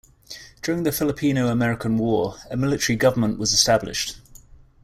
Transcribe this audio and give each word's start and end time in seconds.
During 0.63 0.81
the 0.81 0.91
Filipino-American 0.91 1.99
War, 1.99 2.35
a 2.49 2.57
military 2.57 2.97
government 2.97 3.37
was 3.37 3.53
established. 3.53 4.17